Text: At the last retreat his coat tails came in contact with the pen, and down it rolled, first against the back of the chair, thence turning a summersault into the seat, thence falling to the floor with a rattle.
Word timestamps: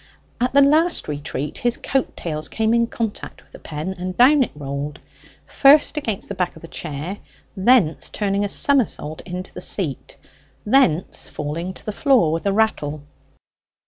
At 0.39 0.55
the 0.55 0.63
last 0.63 1.07
retreat 1.07 1.59
his 1.59 1.77
coat 1.77 2.17
tails 2.17 2.49
came 2.49 2.73
in 2.73 2.87
contact 2.87 3.43
with 3.43 3.51
the 3.51 3.59
pen, 3.59 3.93
and 3.99 4.17
down 4.17 4.41
it 4.41 4.49
rolled, 4.55 4.99
first 5.45 5.95
against 5.95 6.27
the 6.27 6.33
back 6.33 6.55
of 6.55 6.63
the 6.63 6.67
chair, 6.67 7.19
thence 7.55 8.09
turning 8.09 8.43
a 8.43 8.49
summersault 8.49 9.21
into 9.27 9.53
the 9.53 9.61
seat, 9.61 10.17
thence 10.65 11.27
falling 11.27 11.75
to 11.75 11.85
the 11.85 11.91
floor 11.91 12.31
with 12.31 12.47
a 12.47 12.51
rattle. 12.51 13.03